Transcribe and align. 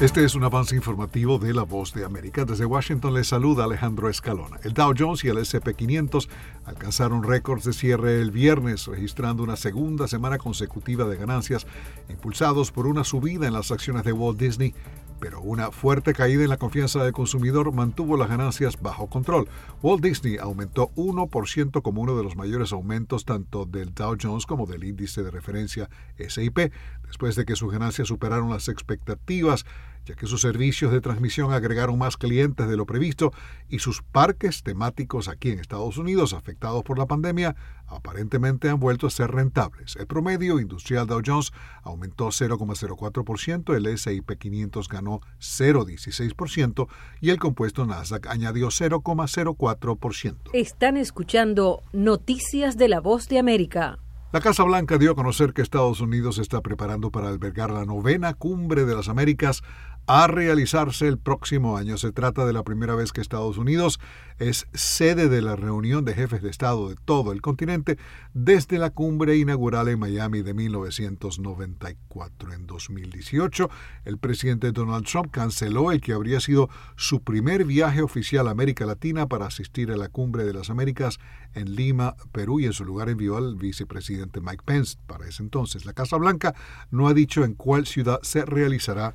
Este 0.00 0.24
es 0.24 0.36
un 0.36 0.44
avance 0.44 0.76
informativo 0.76 1.40
de 1.40 1.52
La 1.52 1.64
Voz 1.64 1.92
de 1.92 2.04
América. 2.04 2.44
Desde 2.44 2.64
Washington 2.64 3.14
les 3.14 3.26
saluda 3.26 3.64
Alejandro 3.64 4.08
Escalona. 4.08 4.60
El 4.62 4.72
Dow 4.72 4.94
Jones 4.96 5.24
y 5.24 5.28
el 5.28 5.38
SP500 5.38 6.28
alcanzaron 6.66 7.24
récords 7.24 7.64
de 7.64 7.72
cierre 7.72 8.20
el 8.20 8.30
viernes, 8.30 8.86
registrando 8.86 9.42
una 9.42 9.56
segunda 9.56 10.06
semana 10.06 10.38
consecutiva 10.38 11.06
de 11.06 11.16
ganancias, 11.16 11.66
impulsados 12.08 12.70
por 12.70 12.86
una 12.86 13.02
subida 13.02 13.48
en 13.48 13.54
las 13.54 13.72
acciones 13.72 14.04
de 14.04 14.12
Walt 14.12 14.38
Disney 14.38 14.72
pero 15.20 15.40
una 15.40 15.70
fuerte 15.70 16.12
caída 16.12 16.42
en 16.42 16.48
la 16.48 16.56
confianza 16.56 17.02
del 17.02 17.12
consumidor 17.12 17.72
mantuvo 17.72 18.16
las 18.16 18.28
ganancias 18.28 18.80
bajo 18.80 19.08
control. 19.08 19.48
Walt 19.82 20.02
Disney 20.02 20.36
aumentó 20.36 20.90
1% 20.96 21.82
como 21.82 22.02
uno 22.02 22.16
de 22.16 22.24
los 22.24 22.36
mayores 22.36 22.72
aumentos 22.72 23.24
tanto 23.24 23.64
del 23.64 23.94
Dow 23.94 24.16
Jones 24.20 24.46
como 24.46 24.66
del 24.66 24.84
índice 24.84 25.22
de 25.22 25.30
referencia 25.30 25.88
SIP, 26.18 26.72
después 27.06 27.36
de 27.36 27.44
que 27.44 27.56
sus 27.56 27.72
ganancias 27.72 28.08
superaron 28.08 28.50
las 28.50 28.68
expectativas 28.68 29.64
ya 30.08 30.14
que 30.14 30.26
sus 30.26 30.40
servicios 30.40 30.90
de 30.90 31.02
transmisión 31.02 31.52
agregaron 31.52 31.98
más 31.98 32.16
clientes 32.16 32.66
de 32.66 32.76
lo 32.76 32.86
previsto 32.86 33.32
y 33.68 33.78
sus 33.80 34.02
parques 34.02 34.62
temáticos 34.62 35.28
aquí 35.28 35.50
en 35.50 35.60
Estados 35.60 35.98
Unidos 35.98 36.32
afectados 36.32 36.82
por 36.82 36.98
la 36.98 37.06
pandemia 37.06 37.54
aparentemente 37.86 38.70
han 38.70 38.80
vuelto 38.80 39.06
a 39.06 39.10
ser 39.10 39.30
rentables. 39.30 39.96
El 39.96 40.06
promedio 40.06 40.60
industrial 40.60 41.06
Dow 41.06 41.20
Jones 41.24 41.52
aumentó 41.82 42.28
0,04%, 42.28 43.76
el 43.76 43.98
SIP 43.98 44.30
500 44.38 44.88
ganó 44.88 45.20
0,16% 45.40 46.88
y 47.20 47.30
el 47.30 47.38
compuesto 47.38 47.84
Nasdaq 47.84 48.26
añadió 48.28 48.68
0,04%. 48.68 50.50
Están 50.54 50.96
escuchando 50.96 51.82
Noticias 51.92 52.78
de 52.78 52.88
la 52.88 53.00
Voz 53.00 53.28
de 53.28 53.38
América. 53.38 53.98
La 54.30 54.42
Casa 54.42 54.62
Blanca 54.62 54.98
dio 54.98 55.12
a 55.12 55.14
conocer 55.14 55.54
que 55.54 55.62
Estados 55.62 56.02
Unidos 56.02 56.36
está 56.36 56.60
preparando 56.60 57.10
para 57.10 57.28
albergar 57.28 57.70
la 57.70 57.86
novena 57.86 58.34
cumbre 58.34 58.84
de 58.84 58.94
las 58.94 59.08
Américas 59.08 59.62
a 60.08 60.26
realizarse 60.26 61.06
el 61.06 61.18
próximo 61.18 61.76
año. 61.76 61.98
Se 61.98 62.12
trata 62.12 62.46
de 62.46 62.54
la 62.54 62.62
primera 62.62 62.94
vez 62.94 63.12
que 63.12 63.20
Estados 63.20 63.58
Unidos 63.58 64.00
es 64.38 64.66
sede 64.72 65.28
de 65.28 65.42
la 65.42 65.54
reunión 65.54 66.06
de 66.06 66.14
jefes 66.14 66.40
de 66.40 66.48
Estado 66.48 66.88
de 66.88 66.96
todo 66.96 67.30
el 67.30 67.42
continente 67.42 67.98
desde 68.32 68.78
la 68.78 68.88
cumbre 68.88 69.36
inaugural 69.36 69.86
en 69.88 69.98
Miami 69.98 70.40
de 70.40 70.54
1994. 70.54 72.54
En 72.54 72.66
2018, 72.66 73.68
el 74.06 74.16
presidente 74.16 74.72
Donald 74.72 75.04
Trump 75.04 75.30
canceló 75.30 75.92
el 75.92 76.00
que 76.00 76.14
habría 76.14 76.40
sido 76.40 76.70
su 76.96 77.22
primer 77.22 77.66
viaje 77.66 78.00
oficial 78.00 78.48
a 78.48 78.52
América 78.52 78.86
Latina 78.86 79.26
para 79.26 79.44
asistir 79.44 79.90
a 79.90 79.98
la 79.98 80.08
cumbre 80.08 80.44
de 80.44 80.54
las 80.54 80.70
Américas 80.70 81.18
en 81.52 81.74
Lima, 81.74 82.16
Perú, 82.32 82.60
y 82.60 82.64
en 82.64 82.72
su 82.72 82.86
lugar 82.86 83.10
envió 83.10 83.36
al 83.36 83.56
vicepresidente 83.56 84.40
Mike 84.40 84.62
Pence. 84.64 84.96
Para 85.06 85.28
ese 85.28 85.42
entonces, 85.42 85.84
la 85.84 85.92
Casa 85.92 86.16
Blanca 86.16 86.54
no 86.90 87.08
ha 87.08 87.12
dicho 87.12 87.44
en 87.44 87.52
cuál 87.52 87.86
ciudad 87.86 88.20
se 88.22 88.46
realizará 88.46 89.14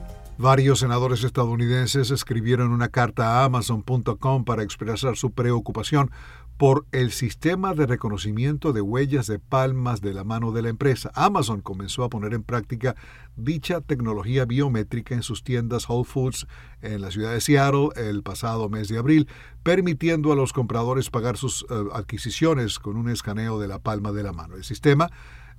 Varios 0.41 0.79
senadores 0.79 1.23
estadounidenses 1.23 2.09
escribieron 2.09 2.71
una 2.71 2.89
carta 2.89 3.27
a 3.27 3.45
Amazon.com 3.45 4.43
para 4.43 4.63
expresar 4.63 5.15
su 5.15 5.33
preocupación 5.33 6.09
por 6.57 6.87
el 6.91 7.11
sistema 7.11 7.75
de 7.75 7.85
reconocimiento 7.85 8.73
de 8.73 8.81
huellas 8.81 9.27
de 9.27 9.37
palmas 9.37 10.01
de 10.01 10.15
la 10.15 10.23
mano 10.23 10.51
de 10.51 10.63
la 10.63 10.69
empresa. 10.69 11.11
Amazon 11.13 11.61
comenzó 11.61 12.03
a 12.03 12.09
poner 12.09 12.33
en 12.33 12.41
práctica 12.41 12.95
dicha 13.35 13.81
tecnología 13.81 14.45
biométrica 14.45 15.13
en 15.13 15.21
sus 15.21 15.43
tiendas 15.43 15.87
Whole 15.87 16.05
Foods 16.05 16.47
en 16.81 17.01
la 17.01 17.11
ciudad 17.11 17.33
de 17.33 17.41
Seattle 17.41 17.89
el 17.95 18.23
pasado 18.23 18.67
mes 18.67 18.87
de 18.87 18.97
abril, 18.97 19.27
permitiendo 19.61 20.31
a 20.31 20.35
los 20.35 20.53
compradores 20.53 21.11
pagar 21.11 21.37
sus 21.37 21.67
eh, 21.69 21.75
adquisiciones 21.93 22.79
con 22.79 22.97
un 22.97 23.11
escaneo 23.11 23.59
de 23.59 23.67
la 23.67 23.77
palma 23.77 24.11
de 24.11 24.23
la 24.23 24.33
mano. 24.33 24.55
El 24.55 24.63
sistema 24.63 25.11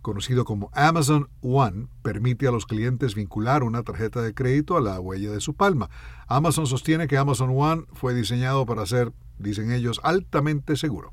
conocido 0.03 0.45
como 0.45 0.71
Amazon 0.75 1.29
One, 1.41 1.87
permite 2.03 2.47
a 2.47 2.51
los 2.51 2.67
clientes 2.67 3.15
vincular 3.15 3.63
una 3.63 3.83
tarjeta 3.83 4.21
de 4.21 4.35
crédito 4.35 4.77
a 4.77 4.81
la 4.81 5.01
huella 5.01 5.31
de 5.31 5.41
su 5.41 5.55
palma. 5.55 5.89
Amazon 6.27 6.67
sostiene 6.67 7.09
que 7.09 7.17
Amazon 7.17 7.51
One 7.57 7.85
fue 7.95 8.13
diseñado 8.13 8.67
para 8.67 8.85
ser, 8.85 9.13
dicen 9.39 9.73
ellos, 9.73 10.01
altamente 10.03 10.77
seguro. 10.77 11.11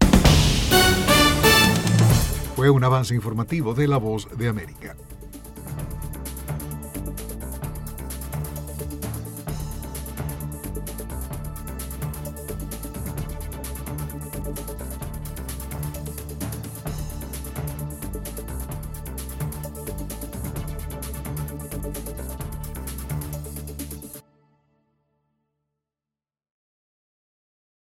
Fue 2.56 2.70
un 2.70 2.84
avance 2.84 3.16
informativo 3.16 3.74
de 3.74 3.88
La 3.88 3.98
Voz 3.98 4.28
de 4.38 4.50
América. 4.50 4.98